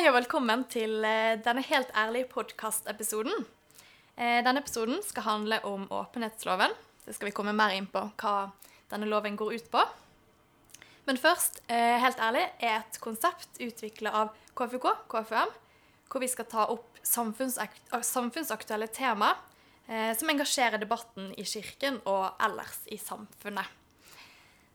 [0.00, 3.42] Hei og velkommen til eh, denne helt ærlige podkastepisoden.
[4.16, 6.72] Eh, Denne episoden skal handle om åpenhetsloven.
[7.04, 8.46] Det skal vi komme mer inn på hva
[8.88, 9.82] denne loven går ut på.
[11.04, 15.52] Men først, eh, helt ærlig, er et konsept utvikla av KFUK, KFUM,
[16.08, 19.34] hvor vi skal ta opp samfunnsaktuelle tema
[20.16, 23.68] som engasjerer debatten i kirken og ellers i samfunnet.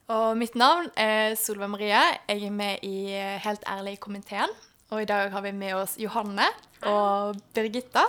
[0.07, 2.05] Og mitt navn er Solveig Marie.
[2.29, 3.09] Jeg er med i
[3.41, 4.53] Helt ærlig-komiteen.
[4.95, 6.45] Og i dag har vi med oss Johanne
[6.87, 8.05] og Birgitta.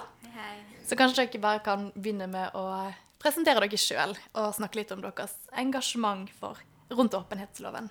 [0.87, 2.63] Så kanskje dere bare kan begynne med å
[3.19, 6.61] presentere dere sjøl og snakke litt om deres engasjement for,
[6.95, 7.91] rundt åpenhetsloven.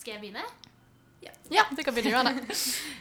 [0.00, 0.42] Skal jeg begynne?
[1.54, 2.42] Ja, du kan begynne, Johanne.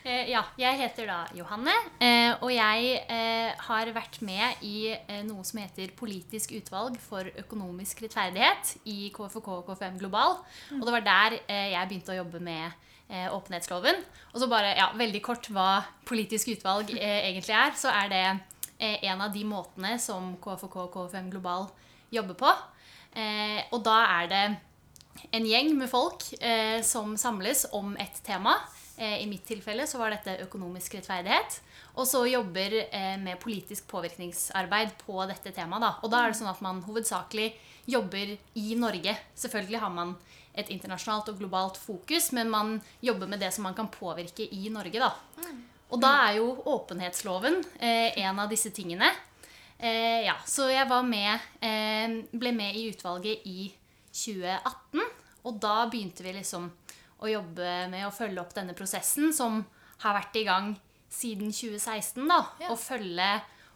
[0.05, 4.91] Eh, ja, jeg heter da Johanne, eh, og jeg eh, har vært med i
[5.25, 10.43] noe som heter Politisk utvalg for økonomisk rettferdighet i KFK og KFM Global.
[10.77, 14.03] Og det var der jeg begynte å jobbe med eh, åpenhetsloven.
[14.33, 18.23] Og så bare, ja, veldig kort hva politisk utvalg eh, egentlig er, så er det
[18.79, 21.69] eh, en av de måtene som KFK og KFM Global
[22.13, 22.53] jobber på.
[23.15, 24.45] Eh, og da er det
[25.31, 28.57] en gjeng med folk eh, som samles om et tema.
[28.97, 31.61] Eh, I mitt tilfelle så var dette økonomisk rettferdighet.
[31.95, 32.73] Og så jobber
[33.23, 35.79] med politisk påvirkningsarbeid på dette temaet.
[35.85, 35.91] Da.
[36.03, 37.53] Og da er det sånn at man hovedsakelig
[37.87, 39.13] jobber i Norge.
[39.39, 40.11] Selvfølgelig har man
[40.57, 44.69] et internasjonalt og globalt fokus, men man jobber med det som man kan påvirke i
[44.73, 44.99] Norge.
[44.99, 45.11] Da.
[45.91, 49.11] Og da er jo åpenhetsloven eh, en av disse tingene.
[49.77, 53.69] Eh, ja, så jeg var med, eh, ble med i utvalget i
[54.15, 55.03] 2018.
[55.45, 56.71] Og da begynte vi liksom
[57.21, 59.61] å jobbe med å følge opp denne prosessen, som
[60.03, 60.73] har vært i gang
[61.11, 62.27] siden 2016.
[62.27, 62.71] da, Ja.
[62.73, 63.29] Å følge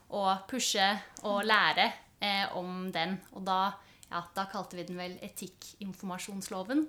[0.10, 0.88] og pushe
[1.24, 3.20] og lære eh, om den.
[3.36, 3.74] Og da,
[4.10, 6.88] ja, da kalte vi den vel etikkinformasjonsloven.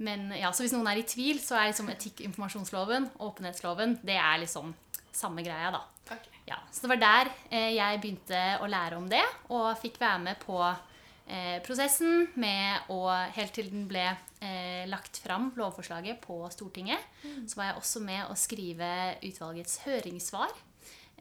[0.00, 4.16] Men ja, så hvis noen er i tvil, så er liksom etikkinformasjonsloven og åpenhetsloven det
[4.16, 4.72] er liksom
[5.12, 5.82] samme greia, da.
[6.48, 10.22] Ja, så det var der eh, jeg begynte å lære om det, og fikk være
[10.24, 13.04] med på eh, prosessen med å
[13.36, 17.04] Helt til den ble eh, lagt fram, lovforslaget, på Stortinget.
[17.46, 18.90] Så var jeg også med å skrive
[19.26, 20.56] utvalgets høringssvar.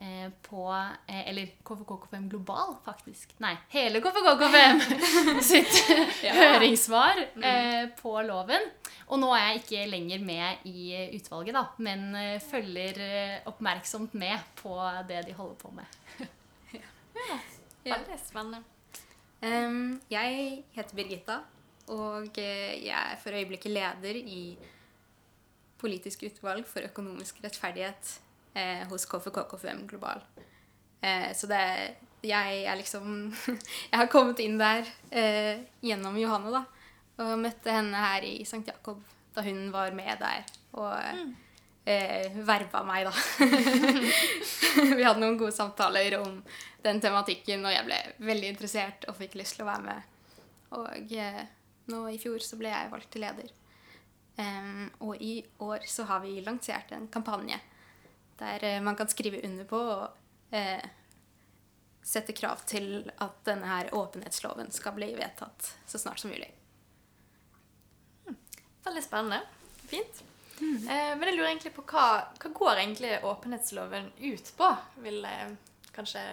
[0.01, 3.33] Eh, på eh, Eller KFKK5 Global, faktisk.
[3.37, 5.73] Nei, hele KFKK5 sitt
[6.39, 8.63] høringssvar eh, på loven.
[9.11, 13.01] Og nå er jeg ikke lenger med i utvalget, da, men følger
[13.49, 14.77] oppmerksomt med på
[15.09, 15.99] det de holder på med.
[16.77, 17.39] ja.
[17.89, 18.63] Veldig spennende.
[19.41, 21.39] Um, jeg heter Birgitta,
[21.91, 24.43] og jeg er for øyeblikket leder i
[25.79, 28.19] Politisk utvalg for økonomisk rettferdighet
[28.53, 30.23] eh, hos KFKKFM Global.
[31.01, 31.63] Eh, så det
[32.21, 33.33] Jeg er liksom
[33.91, 36.65] Jeg har kommet inn der eh, gjennom Johanne, da.
[37.19, 38.63] Og møtte henne her i St.
[38.67, 39.01] Jakob
[39.35, 40.43] da hun var med der.
[40.79, 40.95] Og
[41.85, 43.13] eh, verva meg, da.
[44.97, 46.41] Vi hadde noen gode samtaler om
[46.83, 50.19] den tematikken, og jeg ble veldig interessert og fikk lyst til å være med.
[50.79, 51.41] Og eh,
[51.91, 53.55] nå i fjor så ble jeg valgt til leder.
[54.39, 57.57] Um, og i år så har vi lansert en kampanje
[58.39, 60.81] der eh, man kan skrive under på og eh,
[62.05, 66.49] sette krav til at denne her åpenhetsloven skal bli vedtatt så snart som mulig.
[68.85, 69.43] Veldig spennende.
[69.89, 70.23] Fint.
[70.59, 72.07] Eh, men jeg lurer egentlig på hva,
[72.39, 74.71] hva går egentlig åpenhetsloven ut på?
[75.05, 75.51] Vil eh,
[75.95, 76.23] kanskje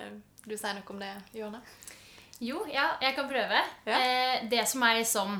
[0.47, 1.61] du si noe om det, Johanne?
[2.43, 3.61] Jo, ja, jeg kan prøve.
[3.89, 3.99] Ja.
[3.99, 5.39] Eh, det som er liksom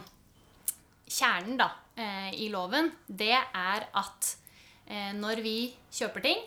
[1.07, 4.31] kjernen da, eh, i loven, det er at
[4.87, 5.59] eh, når vi
[5.93, 6.41] kjøper ting,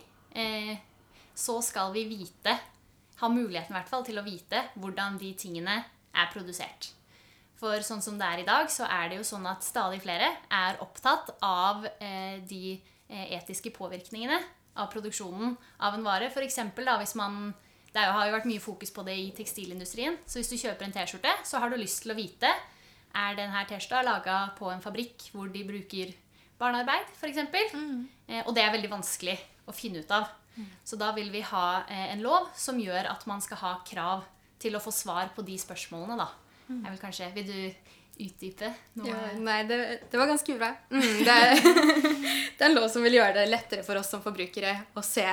[1.39, 2.53] så skal vi vite,
[3.19, 5.81] ha muligheten i hvert fall til å vite hvordan de tingene
[6.15, 6.91] er produsert.
[7.59, 10.29] For sånn som det er i dag, så er det jo sånn at stadig flere
[10.47, 14.37] er opptatt av eh, de eh, etiske påvirkningene
[14.79, 16.29] av produksjonen av en vare.
[16.31, 17.53] For eksempel da, hvis man
[17.89, 20.19] Det har jo vært mye fokus på det i tekstilindustrien.
[20.29, 22.51] Så hvis du kjøper en T-skjorte, så har du lyst til å vite
[23.17, 26.11] er denne T-skjorta laga på en fabrikk hvor de bruker
[26.61, 27.39] barnearbeid, f.eks.
[28.29, 30.27] Eh, og det er veldig vanskelig å finne ut av.
[30.83, 34.25] Så da vil vi ha eh, en lov som gjør at man skal ha krav
[34.59, 36.27] til å få svar på de spørsmålene, da.
[36.69, 38.67] Jeg vil kanskje, Vil du utdype
[38.99, 39.07] noe?
[39.07, 39.77] Ja, nei, det,
[40.11, 40.73] det var ganske bra.
[40.91, 41.61] Mm, det, er,
[42.57, 45.25] det er en lov som vil gjøre det lettere for oss som forbrukere å se,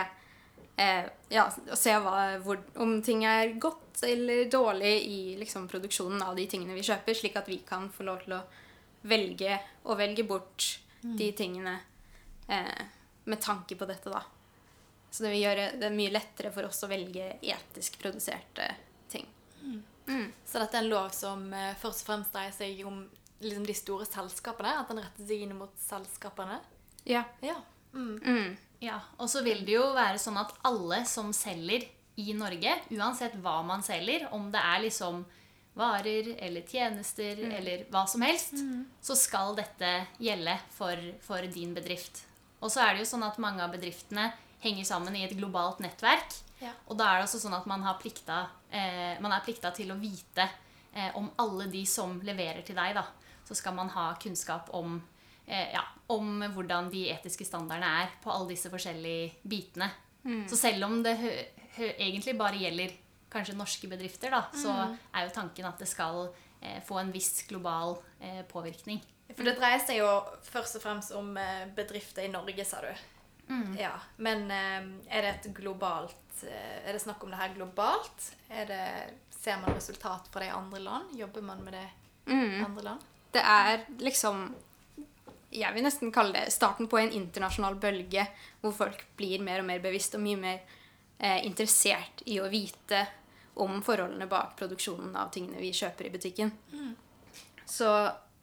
[0.78, 6.22] eh, ja, å se hva, hvor, om ting er godt eller dårlig i liksom, produksjonen
[6.24, 8.44] av de tingene vi kjøper, slik at vi kan få lov til å
[9.06, 10.70] velge og velge bort
[11.06, 11.76] de tingene
[12.48, 12.80] eh,
[13.26, 14.22] med tanke på dette, da.
[15.16, 18.66] Så det vil gjøre det mye lettere for oss å velge etisk produserte
[19.08, 19.24] ting.
[20.44, 22.98] Så dette er en lov som eh, først og fremst dreier seg om
[23.40, 24.74] liksom, de store selskapene?
[24.82, 26.60] At den retter seg inn mot selskapene?
[27.08, 27.24] Ja.
[27.40, 27.56] Ja.
[27.94, 28.18] Mm.
[28.20, 28.52] Mm.
[28.84, 31.88] Ja, Og så vil det jo være sånn at alle som selger
[32.20, 35.24] i Norge, uansett hva man selger, om det er liksom
[35.76, 38.60] varer eller tjenester eller hva som helst,
[39.00, 39.90] så skal dette
[40.20, 42.22] gjelde for, for din bedrift.
[42.60, 44.30] Og så er det jo sånn at mange av bedriftene
[44.66, 46.38] henger sammen i et globalt nettverk.
[46.60, 46.72] Ja.
[46.88, 49.92] Og da er det også sånn at man, har plikta, eh, man er plikta til
[49.92, 50.46] å vite
[50.92, 52.96] eh, om alle de som leverer til deg.
[52.96, 53.04] Da.
[53.46, 54.98] Så skal man ha kunnskap om,
[55.44, 59.92] eh, ja, om hvordan de etiske standardene er på alle disse forskjellige bitene.
[60.50, 61.30] Så selv om det hø
[61.76, 62.94] hø egentlig bare gjelder
[63.32, 64.72] kanskje norske bedrifter, da, så
[65.12, 66.28] er jo tanken at det skal
[66.60, 69.02] eh, få en viss global eh, påvirkning.
[69.34, 70.10] For det dreier seg jo
[70.46, 72.92] først og fremst om eh, bedrifter i Norge, sa du.
[73.78, 78.30] Ja, Men eh, er det et globalt eh, Er det snakk om det her globalt?
[78.48, 78.80] Det,
[79.30, 81.12] ser man resultat fra det i andre land?
[81.14, 81.86] Jobber man med det
[82.32, 83.04] i andre land?
[83.30, 84.48] Det er liksom
[85.54, 88.26] Jeg vil nesten kalle det starten på en internasjonal bølge
[88.60, 90.58] hvor folk blir mer og mer bevisst og mye mer
[91.18, 93.06] eh, interessert i å vite
[93.62, 96.50] om forholdene bak produksjonen av tingene vi kjøper i butikken.
[97.64, 97.88] Så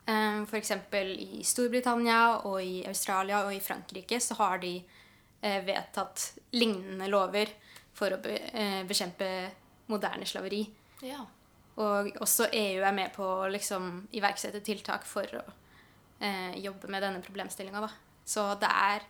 [0.06, 4.76] eh, for eksempel i Storbritannia og i Australia og i Frankrike så har de
[5.42, 7.52] eh, vedtatt lignende lover
[7.94, 9.30] for å be, eh, bekjempe
[9.92, 10.64] moderne slaveri.
[11.04, 11.26] Ja.
[11.82, 15.44] Og også EU er med på å liksom iverksette tiltak for å
[16.22, 17.90] eh, jobbe med denne problemstillinga.
[18.26, 19.06] Så det er,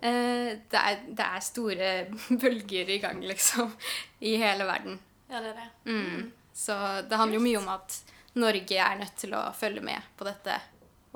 [0.00, 1.90] eh, det er Det er store
[2.42, 3.72] bølger i gang, liksom,
[4.20, 4.98] i hele verden.
[5.30, 5.70] ja, det er det.
[5.86, 6.32] Mm.
[6.54, 6.74] Så
[7.08, 8.02] det handler jo mye om at
[8.40, 10.56] Norge er nødt til å følge med på dette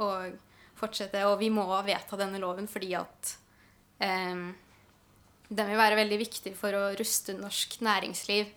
[0.02, 0.36] og
[0.78, 1.24] fortsette.
[1.28, 3.34] Og vi må vedta denne loven fordi at
[4.00, 4.50] um,
[5.48, 8.52] den vil være veldig viktig for å ruste norsk næringsliv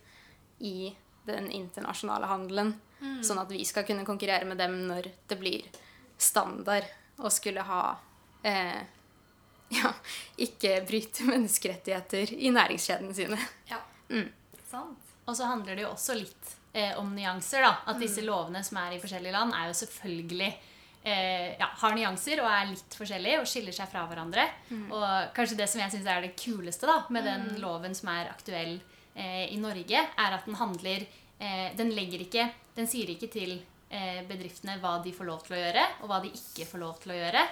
[0.66, 0.92] i
[1.28, 2.76] den internasjonale handelen.
[2.98, 5.66] Sånn at vi skal kunne konkurrere med dem når det blir
[6.18, 6.88] standard
[7.22, 7.82] å skulle ha
[8.42, 8.80] eh,
[9.78, 9.92] Ja,
[10.40, 13.40] ikke bryte menneskerettigheter i næringskjedene sine.
[13.68, 13.82] Ja.
[14.08, 14.30] Mm.
[14.70, 15.07] Sant.
[15.28, 17.62] Og så handler det jo også litt eh, om nyanser.
[17.66, 20.50] da, At disse lovene som er i forskjellige land, er jo selvfølgelig
[21.04, 24.48] eh, ja, har nyanser og er litt forskjellige og skiller seg fra hverandre.
[24.92, 28.32] Og kanskje det som jeg syns er det kuleste da, med den loven som er
[28.32, 28.78] aktuell
[29.16, 31.04] eh, i Norge, er at den handler
[31.40, 32.48] eh, Den legger ikke
[32.78, 33.58] Den sier ikke til
[33.90, 37.00] eh, bedriftene hva de får lov til å gjøre, og hva de ikke får lov
[37.04, 37.44] til å gjøre.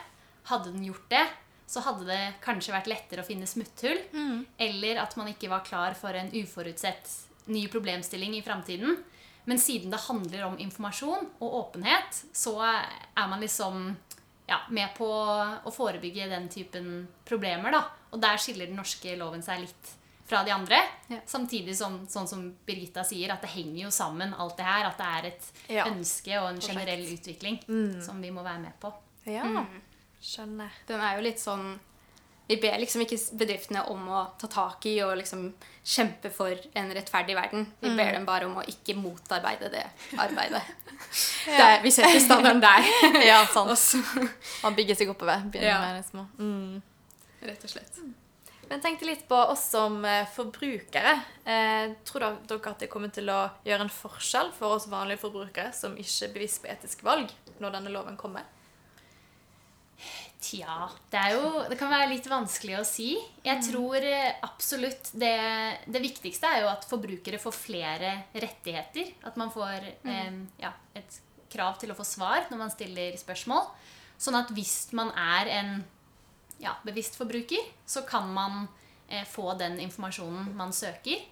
[0.52, 1.26] Hadde den gjort det,
[1.68, 3.98] så hadde det kanskje vært lettere å finne smutthull.
[4.62, 7.10] Eller at man ikke var klar for en uforutsett
[7.52, 8.98] ny problemstilling i framtiden.
[9.46, 13.92] Men siden det handler om informasjon og åpenhet, så er man liksom
[14.48, 17.72] ja, med på å forebygge den typen problemer.
[17.76, 17.84] Da.
[18.14, 19.92] Og der skiller den norske loven seg litt
[20.26, 20.80] fra de andre.
[21.12, 21.20] Ja.
[21.30, 24.88] Samtidig som, sånn som Birgitta sier, at det henger jo sammen, alt det her.
[24.90, 25.86] At det er et Ja.
[25.92, 28.94] ønske og en generell generell utvikling som vi må være med på.
[29.30, 29.66] Ja.
[30.22, 30.72] Skjønner.
[30.88, 31.80] Den er jo litt sånn
[32.48, 35.48] Vi ber liksom ikke bedriftene om å ta tak i og liksom
[35.86, 37.66] kjempe for en rettferdig verden.
[37.82, 39.86] Vi ber dem bare om å ikke motarbeide det
[40.22, 40.62] arbeidet.
[41.46, 42.86] Der, vi setter standarden der.
[43.30, 43.74] Ja, sant.
[44.64, 45.42] Man bygger seg oppover.
[45.50, 45.80] Begynner Ja.
[45.82, 46.28] med det små.
[46.38, 46.82] Mm.
[47.46, 48.00] rett og slett.
[48.70, 51.12] Men tenkte litt på oss som eh, forbrukere.
[51.46, 55.70] Eh, tror dere at det kommer til å gjøre en forskjell for oss vanlige forbrukere
[55.74, 57.30] som ikke er bevisst på etiske valg
[57.62, 58.42] når denne loven kommer?
[60.46, 63.16] Tja, det er jo Det kan være litt vanskelig å si.
[63.46, 65.36] Jeg tror eh, absolutt det,
[65.90, 69.16] det viktigste er jo at forbrukere får flere rettigheter.
[69.26, 71.20] At man får eh, ja, et
[71.52, 73.68] krav til å få svar når man stiller spørsmål.
[74.22, 75.72] Sånn at hvis man er en
[76.62, 78.68] ja, bevisst forbruker, så kan man
[79.10, 81.26] eh, få den informasjonen man søker.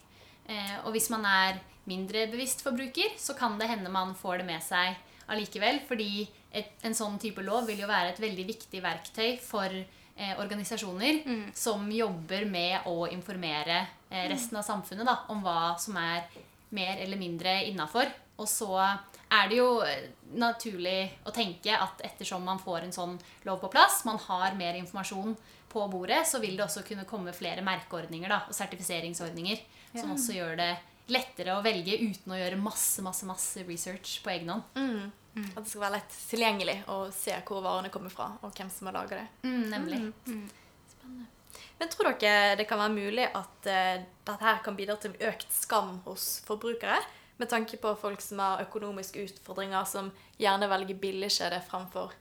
[0.48, 4.50] Eh, og hvis man er mindre bevisst forbruker, så kan det hende man får det
[4.50, 4.98] med seg
[5.32, 5.82] allikevel.
[5.88, 10.33] Fordi et, en sånn type lov vil jo være et veldig viktig verktøy for eh,
[10.38, 11.24] organisasjoner
[11.57, 13.79] som jobber med å informere
[14.10, 16.27] eh, resten av samfunnet da, om hva som er
[16.74, 18.10] mer eller mindre innafor.
[18.41, 23.17] Og så er det jo eh, naturlig å tenke at ettersom man får en sånn
[23.48, 25.36] lov på plass, man har mer informasjon
[25.74, 29.62] på bordet, så vil det også kunne komme flere merkeordninger da, og sertifiseringsordninger
[29.95, 30.72] som også gjør det
[31.13, 34.69] lettere å velge uten å gjøre masse, masse, masse research på egen hånd.
[35.34, 38.90] At det skal være lett tilgjengelig å se hvor varene kommer fra, og hvem som
[38.90, 39.28] har laga det.
[39.48, 40.02] Mm, nemlig.
[41.80, 45.50] Men tror dere det kan være mulig at uh, dette her kan bidra til økt
[45.54, 47.00] skam hos forbrukere?
[47.42, 52.13] Med tanke på folk som har økonomiske utfordringer, som gjerne velger billigkjede framfor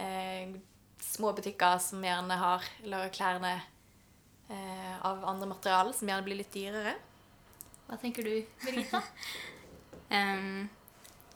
[0.00, 0.56] uh,
[1.04, 3.52] små butikker som gjerne har lager klærne
[4.48, 6.96] uh, av andre materialer, som gjerne blir litt dyrere.
[7.86, 9.04] Hva tenker du, Birgitta?
[10.16, 10.66] um,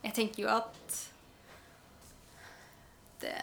[0.01, 1.01] jeg tenker jo at
[3.23, 3.35] det,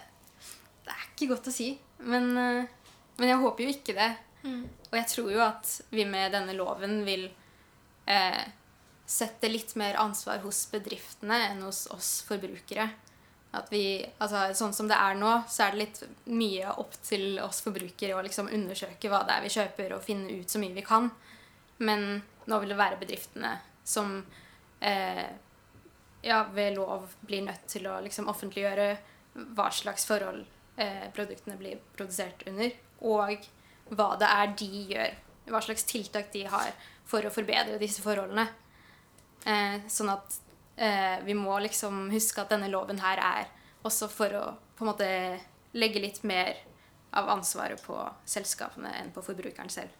[0.85, 1.71] det er ikke godt å si.
[2.05, 4.11] Men, eh, men jeg håper jo ikke det.
[4.47, 7.25] Og jeg tror jo at vi med denne loven vil
[8.07, 8.43] eh,
[9.07, 12.89] sette litt mer ansvar hos bedriftene enn hos oss forbrukere.
[13.57, 17.39] At vi, altså Sånn som det er nå, så er det litt mye opp til
[17.43, 20.75] oss forbrukere å liksom undersøke hva det er vi kjøper, og finne ut så mye
[20.75, 21.09] vi kan.
[21.79, 23.57] Men nå vil det være bedriftene
[23.87, 24.19] som
[24.83, 25.27] eh,
[26.27, 28.89] ja, ved lov blir nødt til å liksom offentliggjøre
[29.37, 30.45] hva slags forhold
[30.81, 32.73] eh, produktene blir produsert under,
[33.05, 33.45] og
[33.93, 35.17] hva det er de gjør.
[35.47, 36.73] Hva slags tiltak de har
[37.07, 38.47] for å forbedre disse forholdene.
[39.47, 40.39] Eh, sånn at
[40.75, 43.51] eh, vi må liksom huske at denne loven her er
[43.87, 44.45] også for å
[44.77, 45.09] på en måte
[45.77, 46.57] legge litt mer
[47.17, 47.95] av ansvaret på
[48.29, 49.93] selskapene enn på forbrukeren selv.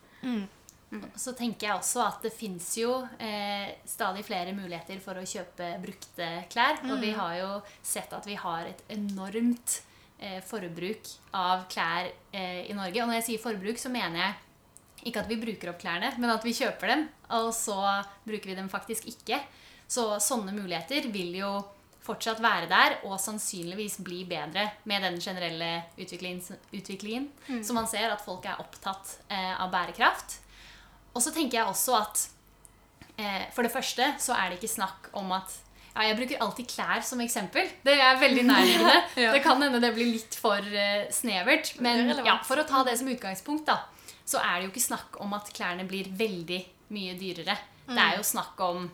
[1.19, 5.73] Så tenker jeg også at det fins jo eh, stadig flere muligheter for å kjøpe
[5.83, 6.79] brukte klær.
[6.87, 7.49] Og vi har jo
[7.83, 9.81] sett at vi har et enormt
[10.19, 13.01] eh, forbruk av klær eh, i Norge.
[13.03, 16.31] Og når jeg sier forbruk, så mener jeg ikke at vi bruker opp klærne, men
[16.33, 17.03] at vi kjøper dem,
[17.37, 17.77] og så
[18.25, 19.39] bruker vi dem faktisk ikke.
[19.87, 21.51] Så sånne muligheter vil jo
[22.07, 28.11] fortsatt være der, og sannsynligvis bli bedre med den generelle utviklingen, utviklingen Så man ser
[28.11, 30.39] at folk er opptatt eh, av bærekraft.
[31.17, 32.25] Og så tenker jeg også at
[33.17, 35.63] eh, for det første så er det ikke snakk om at
[35.97, 37.65] ja, Jeg bruker alltid klær som eksempel.
[37.81, 38.99] Det er veldig nærliggende.
[39.17, 39.31] Ja.
[39.33, 41.73] Det kan hende det blir litt for eh, snevert.
[41.81, 43.79] Men ja, for å ta det som utgangspunkt, da,
[44.21, 46.61] så er det jo ikke snakk om at klærne blir veldig
[46.93, 47.57] mye dyrere.
[47.87, 48.87] Det er jo snakk om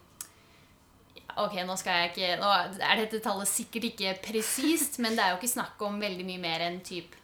[1.42, 5.32] Ok, nå skal jeg ikke Nå er dette tallet sikkert ikke presist, men det er
[5.34, 7.16] jo ikke snakk om veldig mye mer enn typ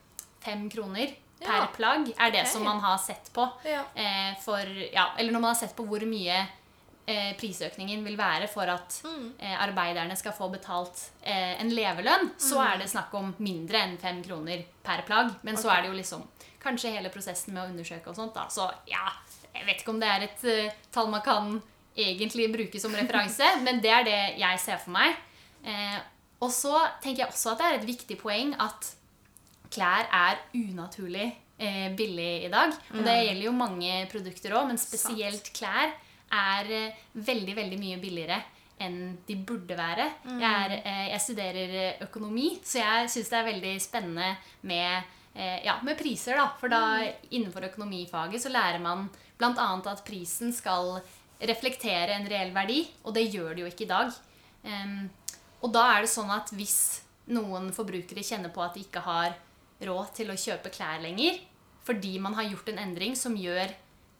[0.42, 2.10] fem kroner per plagg.
[2.18, 2.52] Er det okay.
[2.52, 3.46] som man har sett på.
[3.66, 4.60] Eh, for,
[4.94, 6.40] ja, eller når man har sett på hvor mye
[7.10, 9.34] eh, prisøkningen vil være for at Mm.
[9.40, 12.74] eh, arbeiderne skal få betalt eh, en levelønn, så Mm.
[12.74, 15.32] er det snakk om mindre enn fem kroner per plagg.
[15.44, 16.28] Men så er det jo liksom
[16.62, 18.34] kanskje hele prosessen med å undersøke og sånt.
[18.36, 18.46] da.
[18.48, 19.10] Så ja,
[19.56, 21.62] jeg vet ikke om det er et uh, tall man kan
[21.98, 25.16] egentlig bruke som referanse, men det er det jeg ser for meg.
[25.66, 26.00] Eh,
[26.42, 28.94] og så tenker jeg også at det er et viktig poeng at
[29.74, 32.74] klær er unaturlig eh, billig i dag.
[32.96, 35.94] Og det gjelder jo mange produkter òg, men spesielt klær
[36.30, 38.40] er eh, veldig, veldig mye billigere
[38.80, 40.06] enn de burde være.
[40.40, 44.30] Jeg, er, eh, jeg studerer eh, økonomi, så jeg syns det er veldig spennende
[44.70, 46.40] med, eh, ja, med priser.
[46.40, 46.48] da.
[46.62, 46.84] For da
[47.30, 49.10] innenfor økonomifaget så lærer man
[49.40, 49.68] bl.a.
[49.92, 51.00] at prisen skal
[51.40, 54.16] reflektere en reell verdi, og det gjør det jo ikke i dag.
[54.60, 55.06] Um,
[55.64, 57.00] og da er det sånn at hvis
[57.32, 59.38] noen forbrukere kjenner på at de ikke har
[59.86, 61.40] råd til å kjøpe klær lenger,
[61.88, 63.72] fordi man har gjort en endring som gjør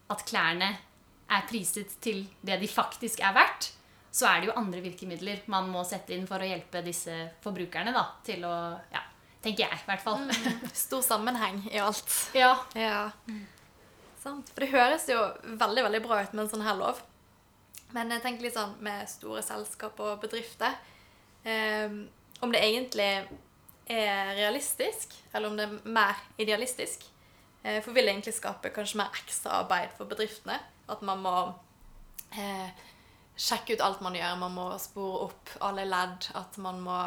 [0.10, 0.72] at klærne
[1.30, 3.72] er priset til det de faktisk er verdt,
[4.12, 7.14] så er det jo andre virkemidler man må sette inn for å hjelpe disse
[7.44, 8.56] forbrukerne da, til å
[8.90, 9.04] Ja,
[9.44, 10.26] tenker jeg i hvert fall.
[10.74, 12.10] Stor sammenheng i alt.
[12.34, 12.56] ja.
[12.74, 13.12] Ja.
[14.20, 14.50] Sant.
[14.52, 15.20] For det høres jo
[15.62, 16.98] veldig veldig bra ut med en sånn her lov.
[17.96, 20.76] Men jeg tenker litt sånn med store selskap og bedrifter
[21.42, 21.90] eh,
[22.44, 23.08] Om det egentlig
[23.90, 27.06] er realistisk, eller om det er mer idealistisk.
[27.64, 30.60] Eh, for vil det egentlig skape kanskje mer ekstra arbeid for bedriftene?
[30.90, 31.36] At man må
[32.38, 32.70] eh,
[33.40, 36.30] sjekke ut alt man gjør, man må spore opp alle ledd.
[36.40, 37.00] At man må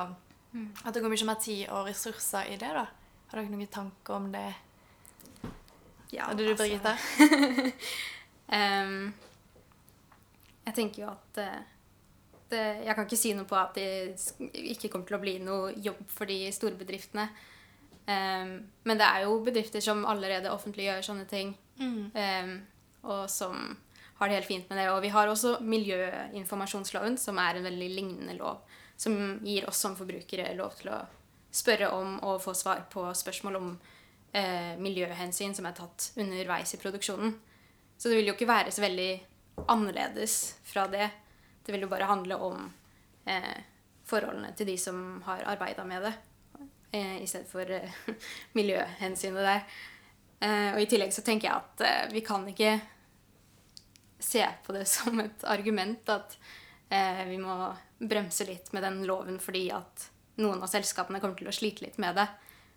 [0.85, 2.85] At det går mye mer tid og ressurser i det, da.
[3.31, 4.51] Har dere noen tanker om det?
[6.13, 7.73] Ja, Hadde du, du, altså, Birgitte?
[8.53, 9.15] Ehm,
[10.67, 11.47] jeg tenker jo at det,
[12.57, 14.19] Jeg kan ikke si noe på at det
[14.75, 17.29] ikke kommer til å bli noe jobb for de store bedriftene.
[18.03, 21.53] Um, men det er jo bedrifter som allerede offentliggjør sånne ting,
[22.19, 22.57] ehm,
[23.07, 23.77] og som
[24.19, 24.89] har det helt fint med det.
[24.91, 28.63] Og vi har også miljøinformasjonsloven, som er en veldig lignende lov,
[28.97, 31.01] som gir oss som forbrukere lov til å
[31.53, 33.73] spørre om og få svar på spørsmål om
[34.33, 37.35] eh, miljøhensyn som er tatt underveis i produksjonen.
[37.99, 39.11] Så det vil jo ikke være så veldig
[39.71, 41.11] annerledes fra det.
[41.63, 42.67] Det vil jo bare handle om
[43.25, 43.57] eh,
[44.09, 46.13] forholdene til de som har arbeida med det,
[46.93, 47.99] eh, i stedet for eh,
[48.59, 49.67] miljøhensynet der.
[50.43, 52.75] Eh, og i tillegg så tenker jeg at eh, vi kan ikke
[54.23, 56.39] se på det som et argument at
[56.91, 57.55] eh, vi må
[58.03, 60.09] bremse litt med den loven fordi at
[60.43, 62.27] noen av selskapene kommer til å slite litt med det.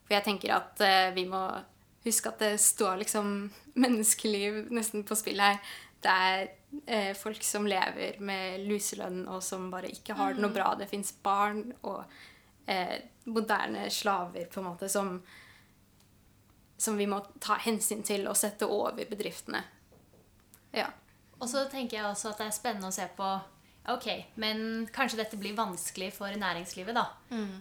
[0.05, 0.81] For jeg tenker at
[1.15, 1.39] vi må
[2.03, 3.29] huske at det står liksom
[3.81, 5.55] menneskeliv nesten på spill her.
[6.03, 6.43] Det er
[6.85, 10.73] eh, folk som lever med luselønn, og som bare ikke har det noe bra.
[10.79, 12.03] Det fins barn og
[12.67, 15.17] eh, moderne slaver, på en måte, som,
[16.77, 19.63] som vi må ta hensyn til og sette over bedriftene.
[20.75, 20.91] Ja.
[21.39, 23.33] Og så tenker jeg også at det er spennende å se på
[23.85, 24.07] Ok,
[24.41, 27.03] men kanskje dette blir vanskelig for næringslivet, da.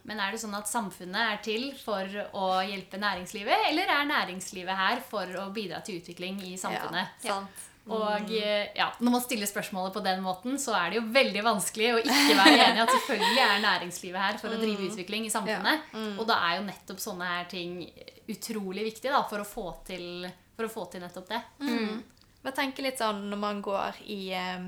[0.08, 4.78] Men er det sånn at samfunnet er til for å hjelpe næringslivet, eller er næringslivet
[4.78, 7.20] her for å bidra til utvikling i samfunnet?
[7.26, 7.66] Ja, sant.
[7.92, 11.42] Og eh, ja, når man stiller spørsmålet på den måten, så er det jo veldig
[11.44, 15.32] vanskelig å ikke være enig at selvfølgelig er næringslivet her for å drive utvikling i
[15.34, 15.90] samfunnet.
[16.16, 17.82] Og da er jo nettopp sånne her ting
[18.32, 20.24] utrolig viktig da, for å få til,
[20.56, 21.42] for å få til nettopp det.
[22.44, 24.64] Jeg tenker litt sånn når man går i, eh,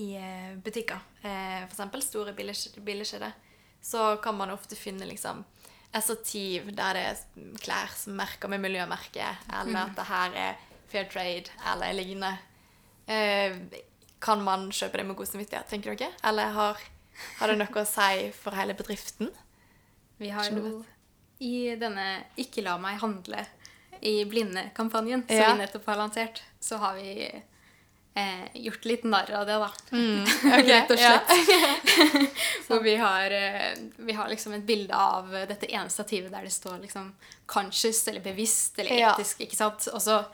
[0.00, 1.84] i eh, butikker, f.eks.
[2.06, 3.36] store billigkjeder,
[3.80, 5.44] så kan man ofte finne liksom
[5.96, 11.04] assortiv der det er klær som merker med miljømerket, eller at det her er fair
[11.10, 12.38] trade, eller lignende.
[13.06, 13.56] Eh,
[14.20, 16.12] kan man kjøpe det med god samvittighet, tenker dere?
[16.28, 16.76] Eller har,
[17.40, 19.30] har det noe å si for hele bedriften?
[20.20, 20.84] Vi har jo
[21.40, 23.46] i denne 'Ikke la meg handle'
[24.02, 25.52] i blinde-kampanjen som Ja.
[25.54, 27.30] vi nettopp har lansert, så har vi
[28.16, 29.70] eh, gjort litt narr av det, da.
[30.58, 31.28] Ok, Rett og slett.
[32.68, 36.52] Hvor vi har, eh, vi har liksom et bilde av dette ene stativet der det
[36.52, 37.12] står liksom
[37.46, 39.14] 'conscious' eller 'bevisst' eller Ja.
[39.14, 39.40] 'etisk'.
[39.40, 39.88] ikke sant?
[39.92, 40.24] Og så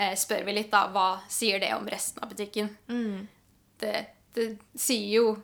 [0.00, 2.72] eh, spør vi litt da, hva sier det om resten av butikken?
[2.88, 3.28] Mm.
[3.80, 3.94] Det,
[4.34, 5.36] det sier jo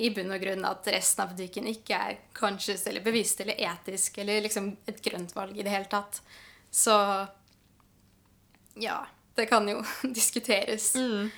[0.00, 4.20] i bunn og grunn at resten av butikken ikke er conscious eller bevisst eller etisk
[4.22, 6.22] eller liksom et grønt valg i det hele tatt.
[6.70, 6.94] Så
[8.80, 9.00] ja,
[9.36, 9.82] det kan jo
[10.20, 10.94] diskuteres.
[10.96, 11.30] Mm.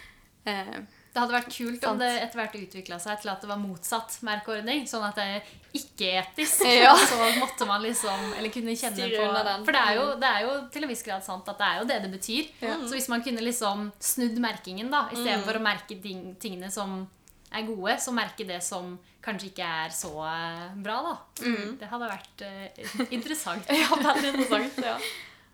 [0.44, 0.76] Eh,
[1.12, 4.14] Det hadde vært kult om det etter hvert utvikla seg til at det var motsatt
[4.24, 4.86] merkeordning.
[4.88, 6.62] Sånn at det er ikke-etisk.
[6.82, 6.94] Ja.
[6.96, 9.64] Så måtte man liksom Eller kunne kjenne Styre på.
[9.66, 11.80] For det er, jo, det er jo til en viss grad sant at det er
[11.82, 12.48] jo det det betyr.
[12.64, 12.78] Ja.
[12.80, 15.60] Så hvis man kunne liksom snudd merkingen, da, istedenfor Mm.
[15.60, 17.02] å merke ting, tingene som
[17.52, 21.12] er gode, så merke det som kanskje ikke er så eh, bra, da.
[21.78, 23.68] Det hadde vært uh, interessant.
[23.82, 24.80] Ja, veldig interessant.
[24.80, 24.96] Ja.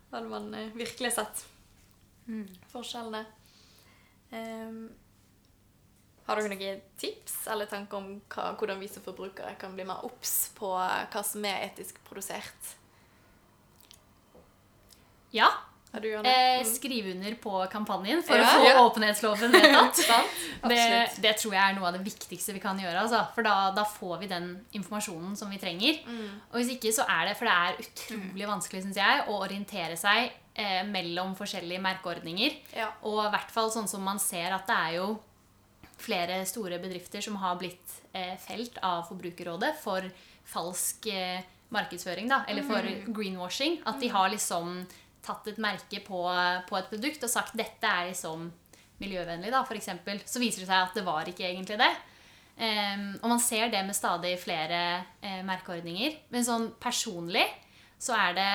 [0.08, 1.42] Da hadde man uh, virkelig sett
[2.72, 3.24] forskjellene.
[4.30, 4.88] Ehm,
[6.28, 10.04] har dere noen tips eller tanker om hva, hvordan vi som forbrukere kan bli mer
[10.04, 12.75] obs på hva som er etisk produsert?
[15.32, 15.49] Ja.
[15.94, 16.64] Eh, Mm.
[16.68, 18.80] skrive under på kampanjen for Ja, å få ja.
[18.85, 20.00] åpenhetsloven vedtatt.
[20.68, 23.00] Det, det tror jeg er noe av det viktigste vi kan gjøre.
[23.07, 23.22] Altså.
[23.35, 26.02] For da, da får vi den informasjonen som vi trenger.
[26.05, 26.40] Mm.
[26.52, 29.96] Og hvis ikke, så er det For det er utrolig vanskelig, synes jeg, å orientere
[29.96, 32.59] seg eh, mellom forskjellige merkeordninger.
[32.76, 32.90] Ja.
[33.09, 35.09] Og i hvert fall sånn som man ser at det er jo
[35.98, 40.06] flere store bedrifter som har blitt eh, felt av Forbrukerrådet for
[40.48, 41.42] falsk eh,
[41.74, 43.80] markedsføring, da, eller for greenwashing.
[43.88, 44.80] At de har liksom
[45.24, 46.22] tatt et merke på,
[46.68, 48.48] på et produkt og sagt dette er liksom
[49.02, 50.22] miljøvennlig, da, eksempel.
[50.26, 51.90] Så viser det seg at det var ikke egentlig det.
[52.58, 54.80] Um, og man ser det med stadig flere
[55.22, 56.16] eh, merkeordninger.
[56.34, 57.46] Men sånn personlig
[58.02, 58.48] så er det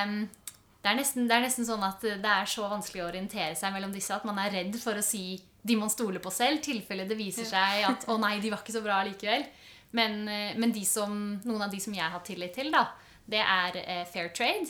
[0.83, 3.71] det er, nesten, det er nesten sånn at det er så vanskelig å orientere seg
[3.71, 7.05] mellom disse at man er redd for å si de man stoler på selv, tilfelle
[7.07, 9.45] det viser seg at å nei, de var ikke så bra likevel.
[9.95, 12.87] Men, eh, men de som, noen av de som jeg har tillit til, da,
[13.29, 14.67] det er eh, Fair Trade.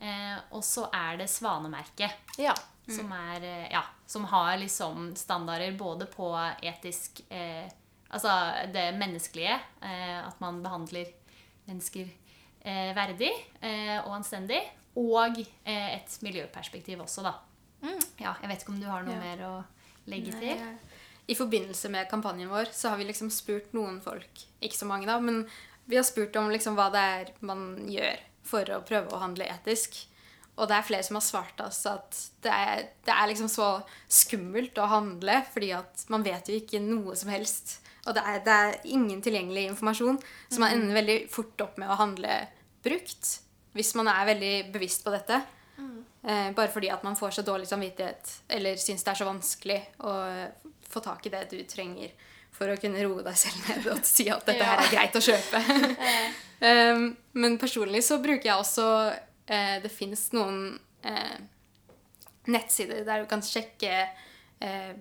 [0.00, 2.10] Eh, og så er det Svanemerket.
[2.42, 2.54] ja.
[2.90, 6.32] Som, er, eh, ja, som har liksom standarder både på
[6.66, 7.68] etisk eh,
[8.10, 8.28] Altså
[8.74, 9.54] det menneskelige.
[9.80, 11.06] Eh, at man behandler
[11.68, 12.10] mennesker
[12.94, 13.30] verdig
[13.62, 14.58] eh, og anstendig.
[14.98, 17.32] Og et miljøperspektiv også, da.
[18.20, 19.20] Ja, jeg vet ikke om du har noe Ja.
[19.22, 19.52] mer å
[20.10, 20.62] legge til?
[21.30, 25.06] I forbindelse med kampanjen vår så har vi liksom spurt noen folk, ikke så mange
[25.06, 25.44] da, men
[25.86, 29.46] vi har spurt om liksom hva det er man gjør for å prøve å handle
[29.50, 29.94] etisk.
[30.58, 33.68] Og det er flere som har svart oss at det er, det er liksom så
[34.10, 37.78] skummelt å handle, fordi at man vet jo ikke noe som helst.
[38.02, 40.18] Og det er, det er ingen tilgjengelig informasjon,
[40.50, 42.42] så man ender veldig fort opp med å handle
[42.84, 43.36] brukt.
[43.72, 45.38] Hvis man er veldig bevisst på dette.
[46.22, 49.78] Eh, bare fordi at man får så dårlig samvittighet eller syns det er så vanskelig
[50.06, 50.12] å
[50.86, 52.12] få tak i det du trenger
[52.54, 55.24] for å kunne roe deg selv ned og si at dette her er greit å
[55.24, 55.62] kjøpe.
[56.62, 57.08] um,
[57.42, 58.86] men personlig så bruker jeg også
[59.46, 61.40] eh, Det fins noen eh,
[62.52, 63.92] nettsider der du kan sjekke
[64.62, 64.92] eh,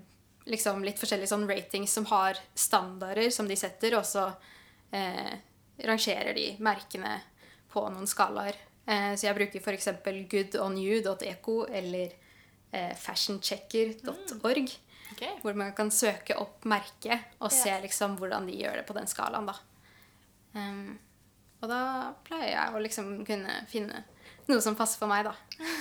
[0.49, 4.25] liksom litt forskjellige sånn ratings som har standarder som de setter, og så
[4.89, 5.37] eh,
[5.85, 7.19] rangerer de merkene
[7.71, 8.57] på noen skalaer.
[8.87, 9.87] Eh, så jeg bruker f.eks.
[10.31, 12.13] goodonyou.eco eller
[12.71, 14.77] eh, fashionchecker.org,
[15.11, 15.33] Okay.
[15.43, 19.09] hvor man kan søke opp merket og se liksom hvordan de gjør det på den
[19.11, 19.45] skalaen.
[19.49, 19.55] da.
[20.55, 20.93] Um,
[21.61, 21.79] og da
[22.23, 24.05] pleier jeg å liksom kunne finne
[24.47, 25.33] noe som passer for meg, da.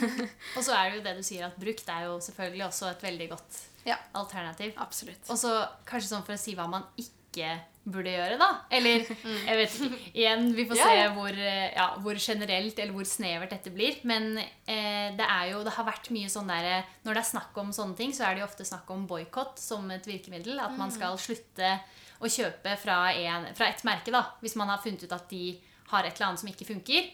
[0.58, 3.02] Og så er det jo det du sier, at brukt er jo selvfølgelig også et
[3.06, 4.74] veldig godt Ja, alternativ.
[4.82, 5.22] absolutt.
[5.30, 5.54] Og så
[5.88, 8.48] kanskje sånn for å si hva man ikke burde gjøre, da.
[8.76, 9.06] Eller
[9.48, 10.00] jeg vet ikke.
[10.12, 11.06] Igjen, vi får se ja.
[11.16, 13.96] hvor, eh, ja, hvor generelt eller hvor snevert dette blir.
[14.08, 17.56] Men eh, det er jo Det har vært mye sånn derre Når det er snakk
[17.62, 20.60] om sånne ting, så er det jo ofte snakk om boikott som et virkemiddel.
[20.60, 21.74] At man skal slutte
[22.20, 24.26] å kjøpe fra, en, fra et merke, da.
[24.44, 25.54] Hvis man har funnet ut at de
[25.90, 27.08] har et eller annet som ikke funker.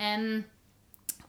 [0.00, 0.42] Um,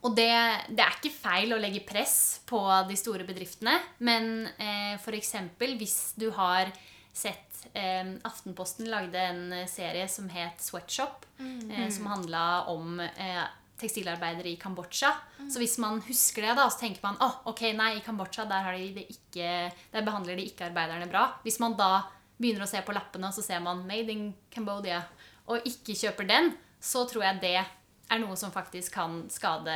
[0.02, 0.32] og det,
[0.74, 5.36] det er ikke feil å legge press på de store bedriftene, men eh, f.eks.
[5.78, 6.72] hvis du har
[7.14, 13.44] sett eh, Aftenposten lagde en eh, serie som het Sweatshop, eh, som handla om eh,
[13.82, 15.12] tekstilarbeidere i Kambodsja.
[15.50, 18.66] Så hvis man husker det, da, så tenker man oh, ok, nei, i Kambodsja der,
[18.68, 19.52] har de det ikke,
[19.94, 21.28] der behandler de ikke arbeiderne bra.
[21.46, 22.04] Hvis man da
[22.42, 25.04] begynner å se på lappene, så ser man 'Made in Cambodia',
[25.50, 29.76] og ikke kjøper den, så tror jeg det er noe som faktisk kan skade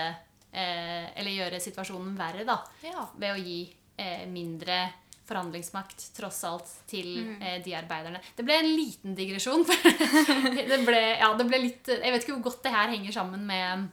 [0.51, 2.59] eh, eller gjøre situasjonen verre, da.
[2.85, 3.07] Ja.
[3.17, 3.59] Ved å gi
[3.97, 4.79] eh, mindre
[5.25, 7.07] forhandlingsmakt, tross alt, til
[7.41, 8.19] eh, de arbeiderne.
[8.37, 9.65] Det ble en liten digresjon.
[10.69, 13.45] det, ble, ja, det ble litt Jeg vet ikke hvor godt det her henger sammen
[13.49, 13.87] med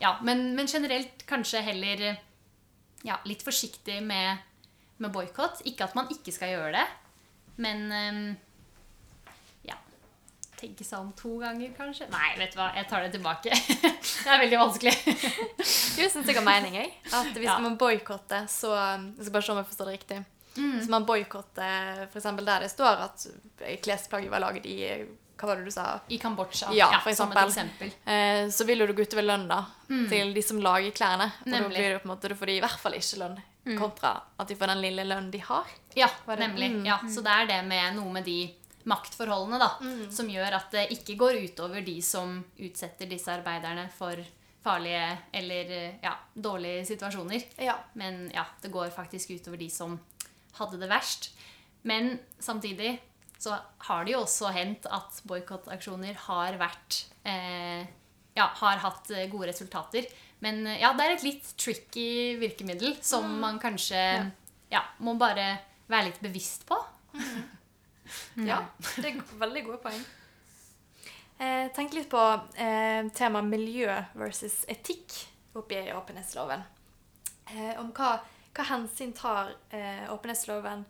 [0.00, 2.06] Ja, men, men generelt kanskje heller
[3.04, 4.40] ja, litt forsiktig med,
[5.00, 5.60] med boikott.
[5.68, 6.86] Ikke at man ikke skal gjøre det,
[7.60, 8.22] men um,
[9.68, 9.76] ja
[10.60, 12.08] Tenke seg om to ganger, kanskje?
[12.12, 13.52] Nei, vet du hva, jeg tar det tilbake.
[14.24, 14.92] det er veldig vanskelig.
[16.00, 16.92] Jeg syns det ga mening, jeg.
[17.12, 17.56] At hvis Ja.
[17.64, 20.20] man boikotter, så Jeg skal bare se om jeg forstår det riktig.
[20.54, 22.22] Hvis man boikotter f.eks.
[22.44, 23.26] der det står at
[23.82, 24.78] klesplagget var laget i
[25.40, 25.84] Hva var det du sa?
[26.08, 27.88] I Kambodsja, Ja, for som et eksempel.
[27.88, 28.12] eksempel.
[28.12, 29.60] Eh, så vil jo det gå utover lønna
[30.10, 31.30] til de som lager klærne.
[31.46, 33.38] Og da blir det på en måte, da får de i hvert fall ikke lønn,
[33.78, 35.64] kontra at de får den lille lønnen de har.
[35.96, 36.70] Ja, nemlig.
[36.74, 36.84] Mm.
[36.84, 38.50] Ja, så det er det med noe med de
[38.84, 39.70] maktforholdene da,
[40.12, 44.20] som gjør at det ikke går utover de som utsetter disse arbeiderne for
[44.64, 47.44] farlige eller ja, dårlige situasjoner.
[47.64, 47.78] Ja.
[47.94, 49.98] Men ja, det går faktisk utover de som
[50.60, 51.30] hadde det verst.
[51.88, 52.98] Men samtidig
[53.40, 53.56] så
[53.88, 57.88] har det jo også hendt at boikottaksjoner har vært eh,
[58.36, 60.06] Ja, har hatt eh, gode resultater.
[60.44, 64.02] Men eh, ja, det er et litt tricky virkemiddel som man kanskje
[64.70, 64.84] ja.
[65.00, 65.54] må bare
[65.90, 66.78] være litt bevisst på.
[68.42, 68.64] Ja,
[68.98, 70.00] det er veldig gode poeng.
[71.40, 72.20] Eh, tenk litt på
[72.60, 75.14] eh, temaet miljø versus etikk
[75.56, 76.64] oppi åpenhetsloven.
[77.48, 78.18] Eh, om hva,
[78.54, 80.84] hva hensyn tar eh, åpenhetsloven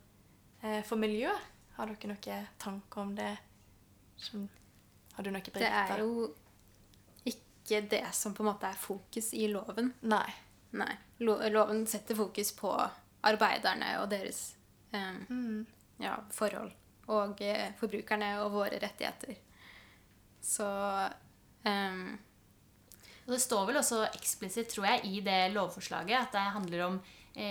[0.62, 1.33] eh, for miljø?
[1.77, 3.35] Har dere noen tanker om det?
[4.20, 4.49] Som,
[5.16, 6.29] har du noe Det er jo
[7.25, 9.92] ikke det som på en måte er fokus i loven.
[10.09, 10.29] Nei.
[10.77, 10.92] Nei.
[11.25, 12.73] Lo loven setter fokus på
[13.27, 14.42] arbeiderne og deres
[14.96, 15.20] eh,
[16.01, 16.73] ja, forhold.
[17.11, 19.37] Og eh, forbrukerne og våre rettigheter.
[20.40, 20.66] Så
[21.68, 22.05] eh,
[23.27, 27.01] Og det står vel også eksplisitt, tror jeg, i det lovforslaget at det handler om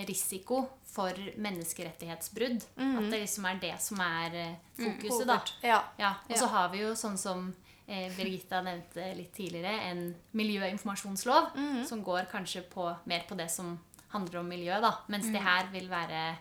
[0.07, 2.63] risiko for menneskerettighetsbrudd.
[2.77, 4.37] At det liksom er det som er
[4.75, 5.39] fokuset, fokuset, da.
[5.63, 5.79] Ja.
[5.97, 7.53] Ja, og så har vi jo sånn som
[7.87, 11.53] eh, Birgitta nevnte litt tidligere, en miljøinformasjonslov
[11.87, 13.77] som går kanskje på, mer på det som
[14.13, 14.95] handler om miljø, da.
[15.07, 16.37] Mens det her vil være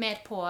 [0.00, 0.40] mer på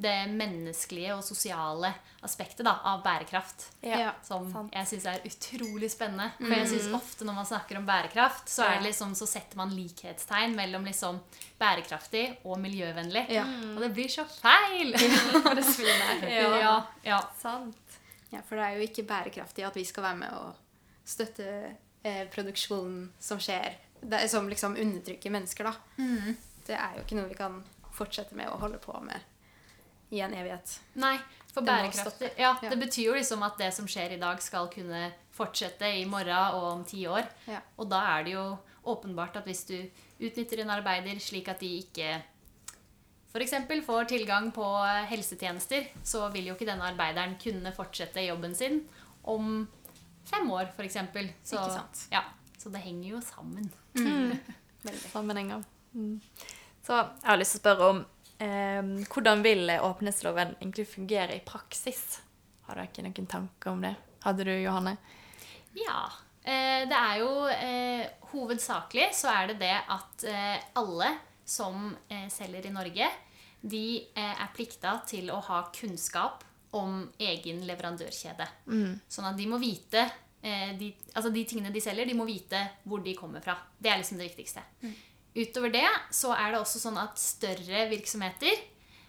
[0.00, 1.90] det menneskelige og sosiale
[2.24, 3.66] aspektet da, av bærekraft.
[3.84, 4.14] Ja.
[4.24, 4.72] Som sant.
[4.72, 6.30] jeg syns er utrolig spennende.
[6.40, 9.60] For jeg synes ofte når man snakker om bærekraft, så, er det liksom, så setter
[9.60, 11.20] man likhetstegn mellom liksom
[11.60, 13.26] bærekraftig og miljøvennlig.
[13.36, 13.44] Ja.
[13.74, 14.94] Og det blir så feil!
[16.34, 16.74] Ja, Ja.
[17.04, 17.20] ja.
[17.40, 17.98] Sant.
[18.32, 20.56] Ja, for det er jo ikke bærekraftig at vi skal være med og
[21.06, 21.46] støtte
[22.02, 25.74] eh, produksjonen som skjer, det som liksom undertrykker mennesker, da.
[26.66, 27.60] Det er jo ikke noe vi kan
[27.94, 29.20] fortsette med å holde på med
[30.14, 30.76] i en evighet.
[31.00, 31.16] Nei,
[31.52, 32.70] for Det bærekraftig ja, Ja.
[32.70, 36.54] Det betyr jo liksom at det som skjer i dag, skal kunne fortsette i morgen
[36.54, 37.26] og om ti år.
[37.50, 37.60] Ja.
[37.78, 38.44] Og da er det jo
[38.84, 39.78] åpenbart at hvis du
[40.20, 42.22] utnytter en arbeider slik at de ikke
[43.34, 43.54] f.eks.
[43.86, 44.66] får tilgang på
[45.10, 48.84] helsetjenester, så vil jo ikke denne arbeideren kunne fortsette jobben sin
[49.24, 49.66] om
[50.28, 51.00] fem år, f.eks.
[51.42, 51.64] Så,
[52.12, 52.22] Ja,
[52.58, 53.72] så det henger jo sammen.
[53.98, 54.38] Mm.
[55.10, 55.64] Sammenhenger.
[55.94, 56.20] Mm.
[56.84, 58.00] Så jeg har lyst til å spørre om
[58.44, 62.20] eh, hvordan vil åpenhetsloven egentlig fungere i praksis?
[62.68, 63.94] Har dere noen tanker om det?
[64.24, 64.96] Hadde du, Johanne?
[65.78, 66.02] Ja.
[66.44, 72.26] Eh, det er jo eh, Hovedsakelig så er det det at eh, alle som eh,
[72.32, 73.08] selger i Norge,
[73.64, 76.44] de eh, er plikta til å ha kunnskap
[76.76, 78.46] om egen leverandørkjede.
[79.08, 80.02] Sånn at de må vite
[80.42, 83.56] eh, de, altså de tingene de selger, de må vite hvor de kommer fra.
[83.78, 84.64] Det er liksom det viktigste.
[85.34, 88.58] Utover det så er det også sånn at større virksomheter,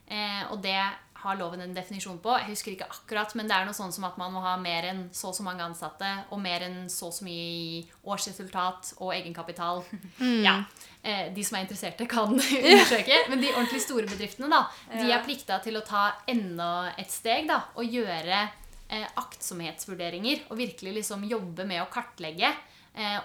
[0.07, 0.79] eh, og det
[1.25, 4.03] har loven en definisjon på, jeg husker ikke akkurat, men det er noe sånn som
[4.05, 7.07] at man må ha mer enn så og så mange ansatte, og mer enn så
[7.09, 9.81] og så mye i årsresultat og egenkapital.
[10.45, 10.59] Ja,
[11.01, 12.35] eh, De som er interesserte, kan
[12.69, 13.23] undersøke.
[13.31, 17.49] Men de ordentlig store bedriftene da, de er plikta til å ta enda et steg
[17.49, 18.43] da, og gjøre
[18.89, 22.53] eh, aktsomhetsvurderinger og virkelig liksom jobbe med å kartlegge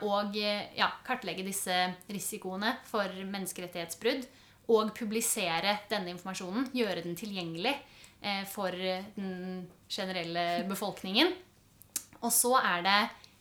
[0.02, 1.74] og eh, ja, kartlegge disse
[2.10, 4.26] risikoene for menneskerettighetsbrudd.
[4.70, 7.72] Og publisere denne informasjonen, gjøre den tilgjengelig
[8.22, 11.32] eh, for den generelle befolkningen.
[12.20, 13.00] Og så er det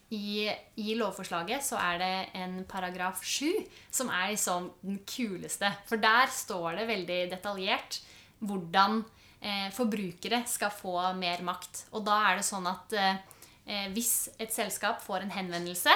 [0.09, 0.49] i,
[0.81, 3.45] i, lovforslaget så er det en paragraf 7
[3.93, 5.69] som er liksom den kuleste.
[5.85, 7.99] For der står det veldig detaljert
[8.39, 9.03] hvordan
[9.41, 11.85] eh, forbrukere skal få mer makt.
[11.93, 15.93] Og da er det sånn at eh, hvis et selskap får en henvendelse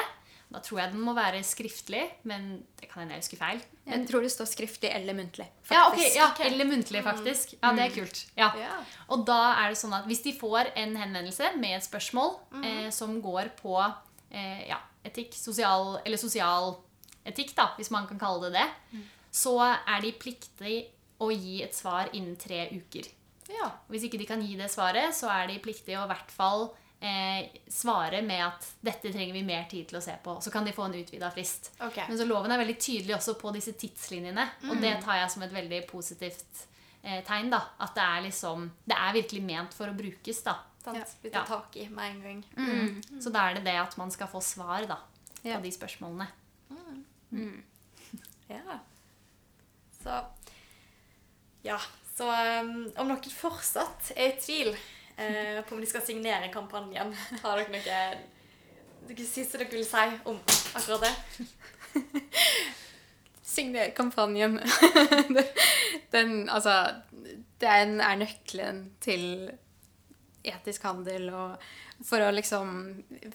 [0.54, 3.62] da tror jeg den må være skriftlig, men det kan hende jeg husker feil.
[3.90, 5.48] Jeg tror det står skriftlig eller muntlig.
[5.66, 5.74] Faktisk.
[5.74, 6.50] Ja, okay, ja, okay.
[6.52, 7.56] Eller muntlig, faktisk.
[7.58, 7.96] Ja, det er mm.
[7.96, 8.22] kult.
[8.38, 8.50] Ja.
[9.10, 12.68] Og da er det sånn at hvis de får en henvendelse med et spørsmål mm.
[12.70, 14.78] eh, som går på eh, ja,
[15.10, 16.76] etikk, sosial, eller sosial
[17.26, 19.10] etikk, da, hvis man kan kalle det det, mm.
[19.34, 20.78] så er de pliktig
[21.24, 23.10] å gi et svar innen tre uker.
[23.50, 23.74] Ja.
[23.90, 26.70] Hvis ikke de kan gi det svaret, så er de pliktige å i hvert fall
[27.04, 30.42] eh, svare med at 'dette trenger vi mer tid til å se på'.
[30.42, 31.72] Så kan de få en utvida frist.
[31.80, 32.06] Okay.
[32.08, 34.46] Men så loven er veldig tydelig også på disse tidslinjene.
[34.62, 34.70] Mm.
[34.72, 36.68] Og det tar jeg som et veldig positivt
[37.04, 37.50] eh, tegn.
[37.50, 40.44] da, At det er liksom, det er virkelig ment for å brukes.
[40.44, 40.56] da.
[40.86, 41.04] Ja.
[41.22, 42.46] Vi tar tak i med en gang.
[42.58, 43.02] Mm.
[43.12, 43.22] Mm.
[43.22, 44.98] Så da er det det at man skal få svar da,
[45.44, 46.28] på de spørsmålene.
[46.70, 47.06] Mm.
[47.32, 47.64] Mm.
[48.48, 48.80] Ja.
[50.04, 50.26] Så
[51.64, 51.80] Ja.
[52.14, 54.76] Så um, om noen fortsatt er i tvil
[55.24, 57.14] eh, på om de skal signere kampanjen.
[57.44, 57.98] Har dere noe
[59.10, 60.40] dere siste dere vil si om
[60.78, 61.14] akkurat det?
[63.54, 64.60] Signer kampanjen.
[66.14, 66.74] Den, altså
[67.62, 69.52] Den er nøkkelen til
[70.44, 71.62] etisk handel og
[72.04, 72.72] for å liksom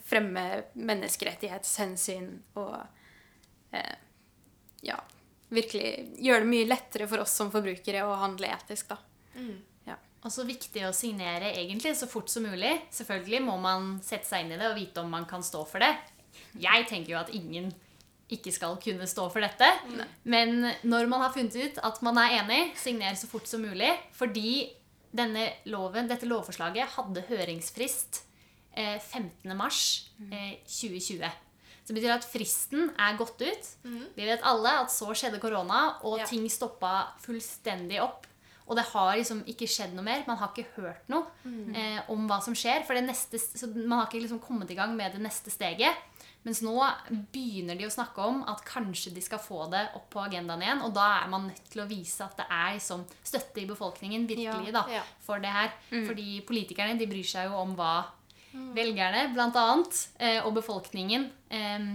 [0.05, 0.42] fremme
[0.77, 2.27] menneskerettighetshensyn
[2.61, 2.74] og
[3.72, 3.94] eh,
[4.85, 4.98] ja,
[5.48, 8.98] virkelig gjøre det mye lettere for oss som forbrukere å handle etisk, da.
[9.38, 9.57] Mm.
[10.26, 12.72] Og så viktig å signere egentlig så fort som mulig.
[12.94, 15.85] Selvfølgelig må man sette seg inn i det og vite om man kan stå for
[15.85, 15.92] det.
[16.59, 17.70] Jeg tenker jo at ingen
[18.33, 19.68] ikke skal kunne stå for dette.
[19.94, 20.07] Nei.
[20.28, 23.92] Men når man har funnet ut at man er enig, signer så fort som mulig.
[24.16, 24.72] Fordi
[25.14, 28.12] denne loven, dette lovforslaget hadde høringsfrist
[28.76, 31.24] eh, 15.3.2020.
[31.24, 31.37] Eh,
[31.88, 33.64] så det betyr at fristen er gått ut.
[33.88, 34.04] Mm.
[34.18, 36.26] Vi vet alle at så skjedde korona, og ja.
[36.28, 38.28] ting stoppa fullstendig opp.
[38.68, 40.26] Og det har liksom ikke skjedd noe mer.
[40.28, 41.74] Man har ikke hørt noe mm.
[41.74, 42.85] eh, om hva som skjer.
[42.87, 45.96] For det neste, så man har ikke liksom kommet i gang med det neste steget.
[46.46, 46.76] Mens nå
[47.33, 50.85] begynner de å snakke om at kanskje de skal få det opp på agendaen igjen.
[50.87, 54.28] Og da er man nødt til å vise at det er liksom støtte i befolkningen
[54.28, 55.07] virkelig da, ja, ja.
[55.24, 55.74] for det her.
[55.90, 56.04] Mm.
[56.11, 57.94] Fordi politikerne de bryr seg jo om hva
[58.52, 58.70] mm.
[58.76, 61.90] velgerne blant annet, eh, og befolkningen eh,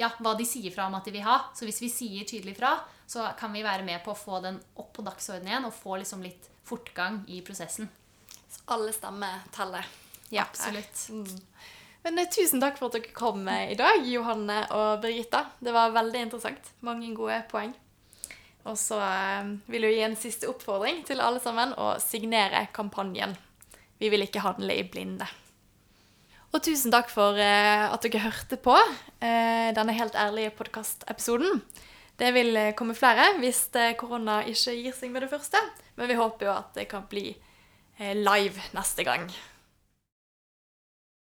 [0.00, 1.36] ja, hva de sier fra om at de vil ha.
[1.54, 2.76] Så hvis vi sier tydelig fra,
[3.10, 5.98] så kan vi være med på å få den opp på dagsordenen igjen og få
[6.00, 7.90] liksom litt fortgang i prosessen.
[8.50, 9.86] Så alle stemmer teller.
[10.30, 11.04] Ja, absolutt.
[11.10, 11.26] Mm.
[12.06, 15.44] Men uh, tusen takk for at dere kom i dag, Johanne og Birgitta.
[15.60, 16.72] Det var veldig interessant.
[16.86, 17.74] Mange gode poeng.
[18.68, 18.98] Og så
[19.72, 23.32] vil jeg gi en siste oppfordring til alle sammen å signere kampanjen.
[24.00, 25.28] Vi vil ikke handle i blinde.
[26.50, 28.74] Og tusen takk for uh, at dere hørte på
[29.20, 31.60] denne helt ærlige podkastepisoden.
[32.20, 35.60] Det vil eh, komme flere hvis eh, korona ikke gir seg med det første.
[35.96, 39.24] Men vi håper jo at det kan bli eh, live neste gang.